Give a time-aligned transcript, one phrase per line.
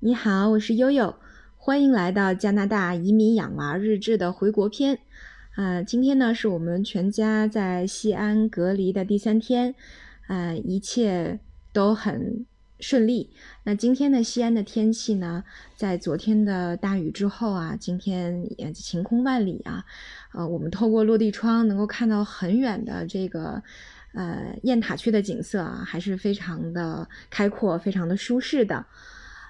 [0.00, 1.16] 你好，我是悠悠，
[1.56, 5.00] 欢迎来到加拿大移民养娃日志的回国篇。
[5.56, 9.74] 啊，今天呢是我们全家在西安隔离的第三天，
[10.28, 11.40] 啊，一切
[11.72, 12.46] 都很
[12.78, 13.30] 顺利。
[13.64, 15.42] 那今天的西安的天气呢，
[15.74, 19.84] 在昨天的大雨之后啊，今天晴空万里啊。
[20.32, 23.60] 呃，我们透过落地窗能够看到很远的这个
[24.14, 28.86] 呃雁塔区的景色啊，还是非常的开阔，非常的舒适的。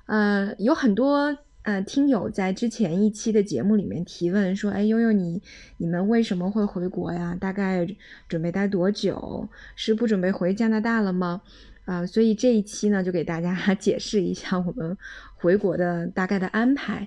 [0.08, 5.42] 呃，有很多呃听友在之前一期的节目里面提问说，哎，悠悠你
[5.76, 7.36] 你们为什么会回国呀？
[7.38, 7.86] 大概
[8.26, 9.46] 准备待多久？
[9.76, 11.42] 是不准备回加拿大了吗？
[11.84, 14.96] 啊，所以这一期呢，就给大家 解释一下我们
[15.36, 17.06] 回国的大概的安排。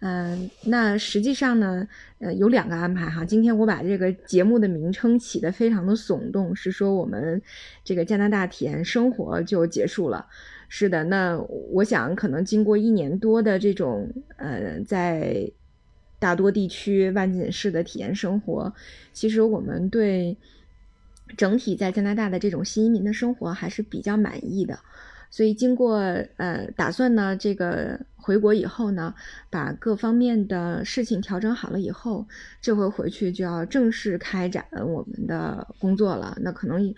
[0.00, 1.88] 嗯，那实际上呢，
[2.18, 3.24] 呃，有两个安排哈。
[3.24, 7.40] 今天我把这个节目的名称起得非常的耸动，是说我们
[7.82, 10.26] 这个加拿大体验生活就结束了。
[10.76, 11.38] 是的，那
[11.70, 15.48] 我想可能经过一年多的这种呃，在
[16.18, 18.74] 大多地区万锦市的体验生活，
[19.12, 20.36] 其实我们对
[21.36, 24.80] 整体在加拿大的这种新移民的生活还是比较满意的。
[25.30, 25.98] 所以经过
[26.38, 29.14] 呃打算呢，这个回国以后呢，
[29.50, 32.26] 把各方面的事情调整好了以后，
[32.60, 36.36] 这回回去就要正式开展我们的工作了。
[36.40, 36.92] 那可能。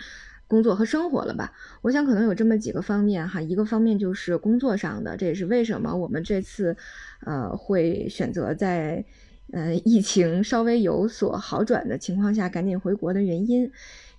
[0.49, 1.53] 工作和生活了吧？
[1.83, 3.41] 我想可能有这么几个方面哈。
[3.41, 6.77] 一个方面就是工作上的，这也是为什么我们这次，
[7.25, 9.05] 呃，会选择在，
[9.53, 13.71] 呃，疫情稍微有所好转的情况下赶紧回国的原因。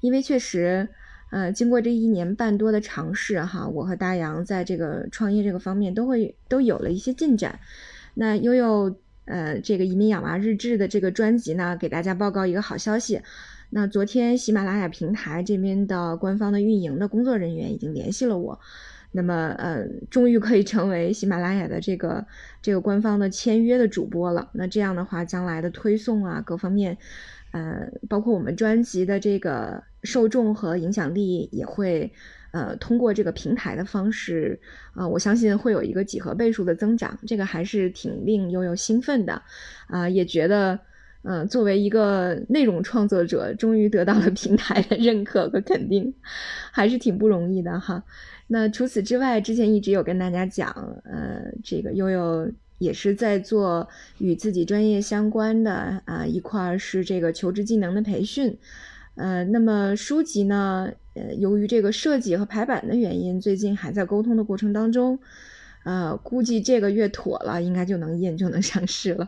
[0.02, 0.90] 因为确实，
[1.32, 7.60] 呃，经过这一年半多的尝试哈，我和大洋在这个创业这个方面都会都有了一些进展。
[8.14, 13.22] 那悠悠，呃，这个移民养娃日志的这个专辑呢，给大家报告一个好消息。
[13.70, 18.58] 那昨天喜马拉雅平台这边的官方的运营的工作人员已经联系了我，
[19.12, 22.26] 那么呃，终于可以成为喜马拉雅的这个
[22.62, 24.50] 这个官方的签约的主播了。
[24.54, 26.98] 那这样的话，将来的推送啊，各方面，
[27.52, 32.14] 呃，包括我们专辑的这个受众和影响力也会
[32.52, 34.62] 呃通过这个平台的方式
[34.94, 39.42] 啊，我相信会有一个几何倍数的增长，这个还是挺令悠悠兴奋的
[39.88, 40.80] 啊，也觉得。
[41.24, 46.14] 嗯，作为一个内容创作者，终于得到了平台的认可和肯定，
[46.72, 48.04] 还是挺不容易的哈。
[48.48, 50.70] 那除此之外，之前一直有跟大家讲，
[51.04, 53.88] 呃，这个悠悠也是在做
[54.20, 58.58] 与自己专业相关的啊一块是这个求职技能的培训，
[59.16, 65.20] 呃，那么书籍呢，呃，由于这个设计和排版的原因，最近还在沟通的过程当中，
[65.84, 69.28] 呃，估计这个月妥了，应该就能印就能上市了。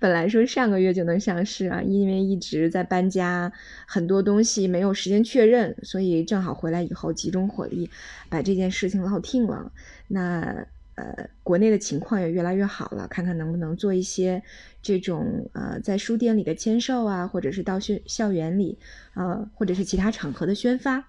[0.00, 3.52] 本来说上个月就能上市啊，因为一直在搬家，
[3.86, 7.88] 很多东西没有时间确认，所以正好回来以后集中火力
[8.28, 9.72] 把这件事情落定了。
[10.08, 10.66] 那
[10.96, 14.42] 呃，国内的情况也越来越好了，看看能不能做一些
[14.80, 18.78] 这种呃，在书店里的签售啊，或者是到校校园里
[19.14, 21.08] 呃，或者是其他场合的宣发。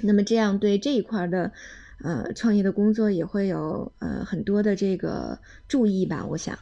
[0.00, 1.52] 那么这样对这一块的
[2.02, 6.58] 呃创业的工作也会有呃很多的这个注意吧，我想。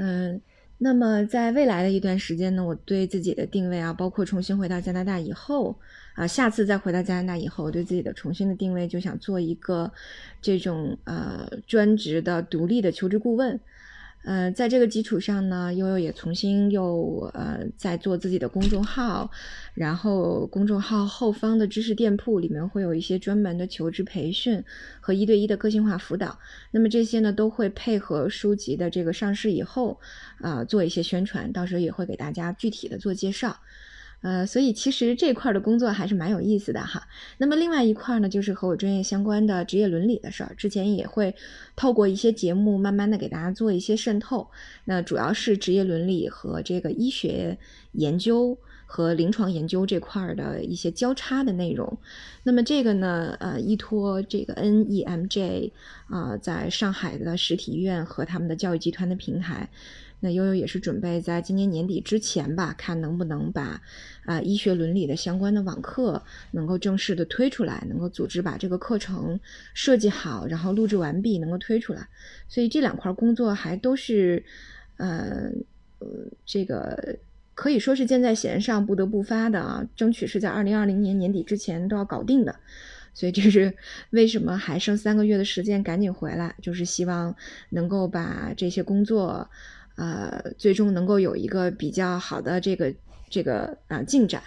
[0.00, 0.40] 嗯，
[0.78, 5.76] 那么在未来的一段时间呢，我对自己的定位啊，包括重新回到加拿大以后
[6.14, 9.92] 啊，下次再回到加拿大以后，我对自己的重新的定位就想做一个
[10.40, 13.58] 这种呃专职的独立的求职顾问。
[14.28, 19.30] 呃，在这个基础上呢，悠悠也重新又呃在做自己的公众号，
[19.72, 24.62] 然后公众号后方的知识店铺里面会有一些专门的求职培训
[25.00, 26.38] 和一对一的个性化辅导。
[26.70, 29.98] 那么这些呢，都会配合书籍的这个上市以后
[30.42, 33.56] 啊做一些宣传，到时候也会给大家具体的做介绍。
[34.20, 37.06] 呃，所以其实这块的工作还是蛮有意思的哈。
[37.38, 41.34] 那么另外一块呢，就是和我专业相关的职业伦理的事儿，之前也会
[41.76, 44.48] 透过一些节目，慢慢的给大家做一些渗透。
[44.84, 47.58] 那主要是职业伦理和这个医学
[47.92, 51.98] 研究和临床研究这块的一些交叉的内容。
[52.42, 55.70] 那么这个呢，呃，依托这个 NEMJ
[56.08, 59.70] 啊，在上海的实体医院和他们的教育集团的平台。
[60.20, 63.80] 那悠悠也是准备在今年年底之前吧，看能不能把
[64.24, 66.20] 啊医学伦理的相关的网课
[66.50, 69.38] 能够正式的推出来，能够组织把这个课程
[69.74, 72.08] 设计好，然后录制完毕，能够推出来。
[72.48, 74.42] 所以这两块工作还都是，
[74.96, 75.52] 呃，
[76.44, 77.16] 这个
[77.54, 82.56] 可以说是箭在弦上，不得不发的啊，争取是在二零二零年年底之前都要搞定的。
[83.14, 83.72] 所以这是
[84.10, 87.36] 为什么还剩三个月的时间赶紧回来，就是希望
[87.70, 89.48] 能够把这些工作。
[89.98, 92.94] 呃，最终能够有一个比较好的这个
[93.28, 94.40] 这个啊进展，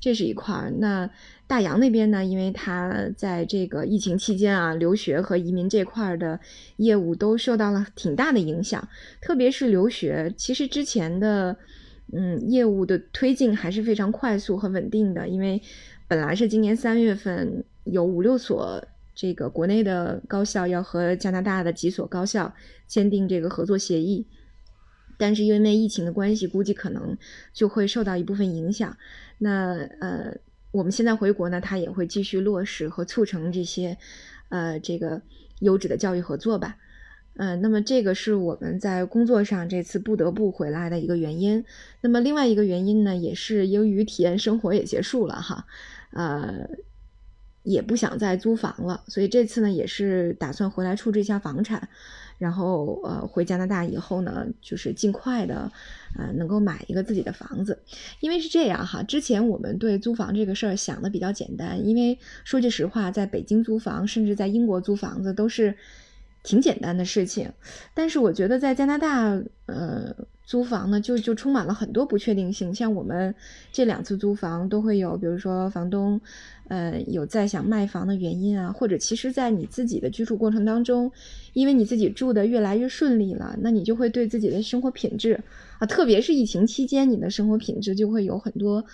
[0.00, 0.72] 这是一块儿。
[0.78, 1.10] 那
[1.48, 6.38] 大洋那边呢，因为他在这个疫情期间啊，留学和移民这块的
[6.76, 8.88] 业务都受到了挺大的影响，
[9.20, 11.56] 特别是留学，其实之前的
[12.12, 15.60] 嗯业务的推进还是非常快速和稳定的，因为
[16.06, 18.80] 本来是今年三月份有五六所
[19.16, 22.54] 这个国内的高校要和加拿大的几所高校
[22.86, 24.24] 签订这个合作协议。
[25.18, 27.16] 但是因为疫情的关系，估计可能
[27.52, 28.96] 就会受到一部分影响。
[29.38, 30.36] 那呃，
[30.70, 33.96] 我们现在回国呢，他也会继续落实和促成这些
[34.48, 35.22] 呃这个
[35.60, 36.76] 优质的教育合作吧。
[37.34, 41.64] 嗯，那么这个是我们在工作上这次不得不回来的一个原因。
[42.02, 45.66] 那么另外一个原因呢，也是由于体验生活也结束了哈，
[46.10, 46.68] 呃，
[47.62, 51.88] 也不想再租房了，所以这次呢也是打算回来处置一下房产。
[52.42, 55.70] 然后，呃，回加拿大以后呢，就是尽快的，
[56.18, 57.78] 呃，能够买一个自己的房子。
[58.18, 65.76] 因为是这样哈，之前我们对租房这个事儿想的比较简单，因为说句实话，在北京租房，甚至在英国租房子都是
[66.42, 67.50] 挺简单的事情。
[67.94, 70.14] 但是我觉得在加拿大，呃。
[70.44, 72.74] 租房呢，就就充满了很多不确定性。
[72.74, 73.34] 像我们
[73.70, 76.20] 这两次租房都会有，比如说房东，
[76.68, 81.10] 呃，有在想卖房的原因啊，或者其实，在你自己的居住过程当中，
[81.54, 85.40] 因为你自己住的越来越顺利了，那你就会对自己的生活品质
[85.78, 88.84] 啊，特别是疫情期间，你的生活品质就会有很多，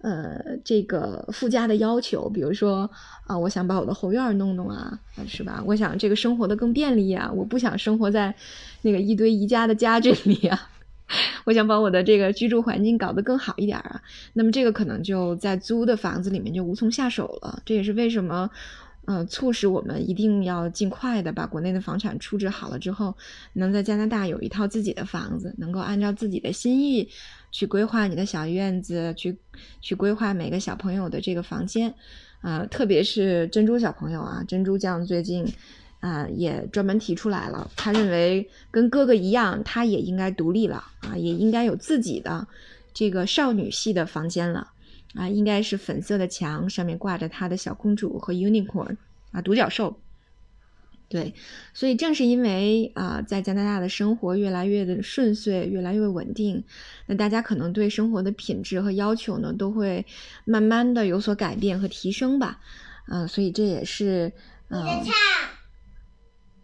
[0.00, 2.28] 呃，这个附加的要求。
[2.28, 2.90] 比如说
[3.26, 5.62] 啊，我想把我的后院弄弄啊，是吧？
[5.66, 8.34] 我想这个生活的更便利啊，我不想生活在
[8.82, 10.68] 那个一堆宜家的家具里啊。
[11.44, 14.02] 我想把我的这个居住环境搞得更好一点啊，
[14.34, 17.62] 那么这个可能就在租的房子里面就无从下手了。
[17.64, 18.50] 这也是为什么，
[19.08, 23.16] 呃，促使我们一定要尽快的把国内的房产处置好了之后，
[23.54, 27.08] 能在加拿大有一套自己的房子，能够按照自己的心意
[27.50, 29.34] 去规划你的小院子，去
[29.80, 31.94] 去规划每个小朋友的这个房间，
[32.42, 35.46] 啊，特别是珍珠小朋友啊，珍珠酱最近。
[36.00, 37.68] 啊，也专门提出来了。
[37.74, 42.46] 他认为跟哥哥一样，他也应该独立了啊，也应该有自己的
[42.94, 44.64] 这个少女系的房间了
[45.14, 48.96] 啊，应该是粉色的墙，上面挂着他的小公主和 unicorn
[49.32, 50.00] 啊，独角兽。
[51.08, 51.32] 对，
[51.72, 56.62] 所以正是因为啊，在加拿大的生活越来越的顺遂，越来越稳定，
[57.06, 60.04] 那大家可能对生活的品质和要求呢，都会
[60.44, 62.60] 慢慢的有所改变和提升吧。
[63.06, 64.30] 嗯，所以这也是
[64.68, 64.84] 嗯。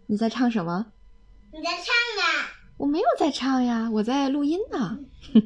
[0.05, 0.85] 你在唱什么？
[1.51, 2.53] 你在唱啊？
[2.77, 4.99] 我没有在唱呀，我在录音呢。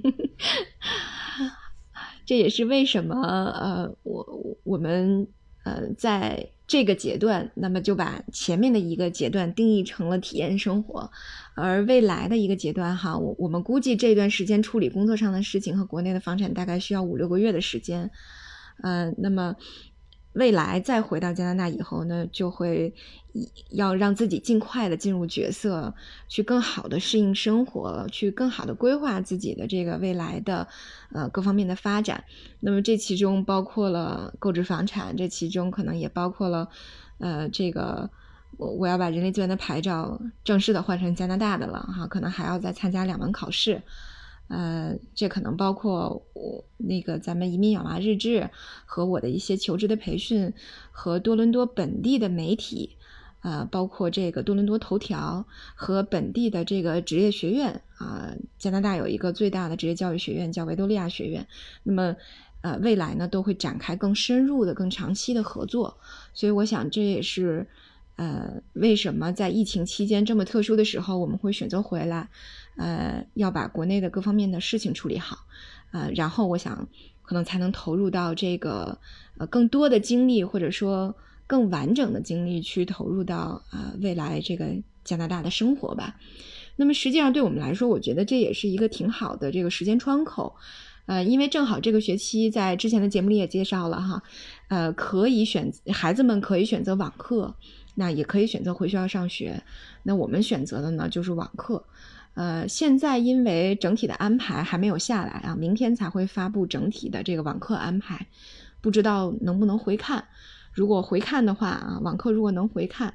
[2.30, 5.28] 这也是为什么呃，我我们
[5.64, 11.10] 呃在这个阶段，那么就把前面的一个阶段定义成了体验生活，
[11.56, 18.12] 而未来的一个阶段哈，我我们估计这段时间处理工作上的事情和国内的房产大概需要五六个月的时间，
[18.84, 19.56] 嗯，那么。
[20.40, 22.94] 未来再回到加拿大以后呢，就会
[23.72, 25.94] 要让自己尽快的进入角色，
[26.30, 30.66] 去更好的适应生活，去更好的规划自己的这个未来的
[31.12, 32.24] 呃各方面的发展。
[32.62, 36.70] 那么这其中包括了购置房产，这其中可能也包括了
[37.18, 38.10] 呃这个
[38.58, 43.82] 我我要把人力资源的牌照正式的换成加拿大的了哈，可能还要再参加两门考试。
[44.50, 48.50] 呃，这可能包括我那个咱们移民养娃日志
[48.86, 50.52] 和我的一些求职的培训，
[50.92, 52.98] 和多伦多本地的媒体，
[53.42, 61.48] 呃，包括这个多伦多头条和本地的这个职业学院啊，加拿大有一个最大的职业教育学院叫维多利亚学院，
[61.84, 62.16] 那么
[62.62, 65.96] 呃，未来呢都会展开更深入的、更长期的合作，
[66.34, 67.68] 所以我想这也是
[68.16, 72.30] 呃为什么在疫情期间这么特殊的时候我们会选择回来。
[72.80, 75.40] 呃，要把国内的各方面的事情处理好，
[75.92, 76.88] 呃，然后我想
[77.22, 78.98] 可能才能投入到这个
[79.38, 81.14] 呃更多的精力，或者说
[81.46, 84.66] 更完整的精力去投入到啊未来这个
[85.04, 86.16] 加拿大的生活吧。
[86.78, 90.56] 那么实际上对我们来说，我觉得这也是一个挺好的这个时间窗口，
[91.06, 94.24] 呃，因为正好这个学期在之前的节目里也介绍了哈，
[94.70, 97.54] 呃，可以选孩子们可以选择网课，
[97.96, 99.62] 那也可以选择回学校上学，
[100.04, 101.84] 那我们选择的呢就是网课。
[102.36, 108.28] 呃，现在因为整体的安排还没有下来啊，明天才会发布整体的这个网课安排，
[108.80, 110.24] 不知道能不能回看。
[110.72, 113.14] 如果回看的话啊，网课如果能回看，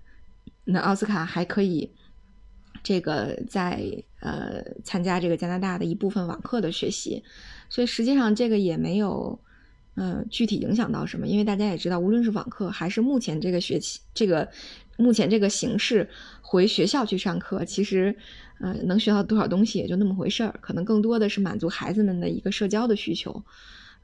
[0.64, 1.90] 那奥斯卡还可以
[2.82, 3.80] 这个在
[4.20, 7.22] 呃参加这个加拿大的一部分网课的学习。
[7.70, 9.38] 所以实际上这个也没有
[9.94, 14.46] 嗯具体影响到什么，因为大家也知道，无论是网课还是目前这个学期这个
[14.96, 16.08] 目前这个形式
[16.40, 18.16] 回学校去上课，其实。
[18.60, 23.44] 呃，能学到多少东西也就那么回事儿，可能更多的是满足孩子们的一个社交的需求。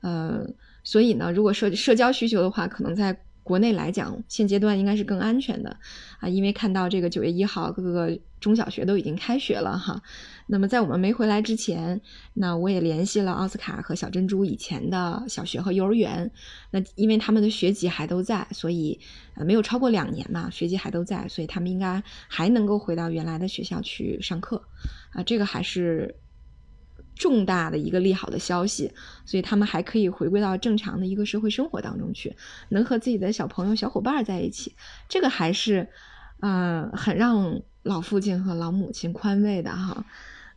[0.00, 0.44] 呃，
[0.82, 5.76] 所以呢，如果社社交需求的话，可能在国内来讲，现阶段应该是更安全的
[6.18, 10.02] 啊，因为看到这个九月一号，各个中小学都已经开学了哈。
[10.46, 12.00] 那么在我们没回来之前，
[12.34, 16.30] 那我也联系了奥斯卡和小珍珠以前的小学和幼儿园。
[16.70, 18.98] 那因为他们的学籍还都在，所以
[19.34, 24.62] 呃没有超过两年嘛，学籍还都在，所以他们应该还能够回到原来的学校去上课
[25.12, 25.22] 啊。
[25.22, 26.14] 这个还是
[27.20, 28.90] 重大的一个利好的消息，
[29.26, 32.34] 所以他们还可以回归到正常的一个社会生活当中去，
[32.70, 34.74] 能和自己的小朋友、小伙伴在一起，
[35.06, 35.86] 这个还是
[36.40, 40.06] 嗯很让老父亲和老母亲宽慰的哈。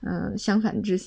[0.06, 0.98] 嗯，相反之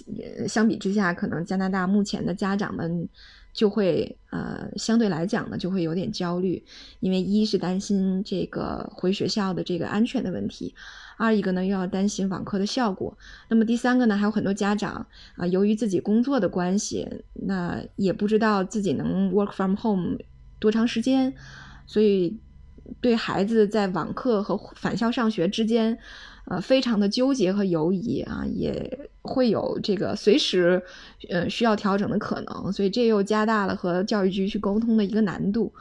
[0.49, 3.07] 相比之下，可能加拿大目前的家长们
[3.53, 6.65] 就会呃相对来讲呢就会有点焦虑，
[7.00, 10.75] 因为一是担心这个回学校的这个安全的问题，
[11.19, 13.17] 二一个呢又要担心网课的效果，
[13.50, 20.17] 那么第三个呢还有很多家长啊由于自己工作的关系，那也不知道自己能 work from home
[20.59, 21.35] 多长时间，
[21.87, 22.38] 所以
[23.03, 25.99] 对孩子在网课和返校上学之间。
[26.49, 30.81] 呃，非常的纠结和犹疑啊，也会有这个随时，
[31.29, 35.73] 呃，需要调整的可能，所以这又加大了和教育局去沟通的一个难度，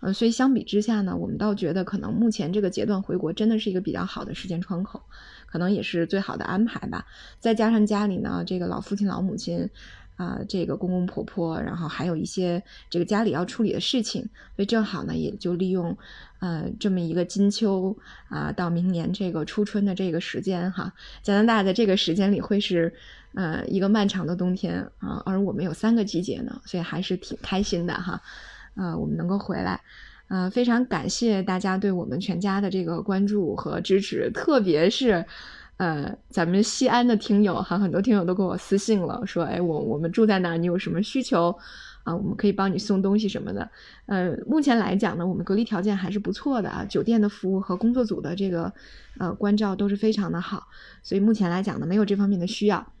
[0.00, 5.00] 呃，所以相比之下呢，我们倒觉得可能目前这个阶段回国真的是一个比较好的时间窗口，
[5.46, 7.06] 可能也是最好的安排吧。
[7.38, 9.70] 再加上家里呢，这个老父亲老母亲。
[10.18, 12.60] 啊，这个公公婆婆，然后还有一些
[12.90, 14.20] 这个家里要处理的事情，
[14.56, 15.96] 所以正好呢，也就利用，
[16.40, 17.96] 呃，这么一个金秋
[18.28, 22.92] 啊，到明年这个初春的这个时间哈，加拿大在这个时间里会是，
[23.34, 28.20] 呃，一个漫长的冬天啊，而我们有三个季节呢，所以还是挺开心的哈，
[28.74, 29.80] 呃，我们能够回来，
[30.26, 35.24] 呃，非常感谢大家对我们全家的这个关注和支持，特别是。
[35.78, 40.56] 呃，咱们西安的听友哈，很多听友都给我私信了，说，哎，我我们住在哪？
[40.56, 41.56] 你有什么需求
[42.02, 42.14] 啊？
[42.16, 43.70] 我们可以帮你送东西什么的。
[44.06, 48.72] 呃，目前来讲呢，我们隔离条件还是不错的，酒店的服务和工作组的这个
[49.18, 50.66] 呃关照都是非常的好，
[51.04, 52.92] 所以目前来讲呢，没有这方面的需要。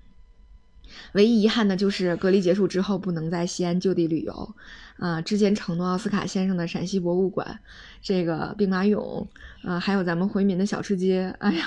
[1.14, 4.54] 唯一遗憾的就是隔离结束之后不能在西安就地旅游
[4.98, 5.20] 啊。
[5.20, 7.58] 之前承诺奥斯卡先生的陕西博物馆，
[8.00, 9.26] 这个兵马俑，
[9.64, 11.64] 啊，还有咱们回民的小吃街，哎呀。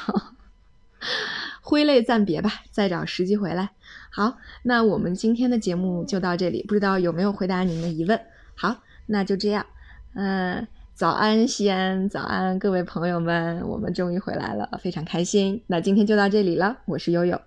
[1.62, 3.72] 挥泪暂别吧，再找时机回来。
[4.10, 8.20] 好，那我们今天的节目就到这里，不知道有没有回答您的疑问？
[8.56, 9.66] 好，那就这样。
[10.14, 15.64] 嗯，早安西安，早安各位朋友们，我们终于回来了，非常开心。
[15.68, 17.40] 那今天就到这里了，我是悠悠。